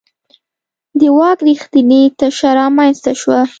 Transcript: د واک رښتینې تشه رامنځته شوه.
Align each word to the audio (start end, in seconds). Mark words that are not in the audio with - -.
د 0.99 1.01
واک 1.17 1.39
رښتینې 1.47 2.01
تشه 2.17 2.49
رامنځته 2.59 3.11
شوه. 3.21 3.39